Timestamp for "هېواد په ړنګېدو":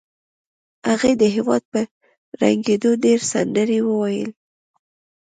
1.35-2.91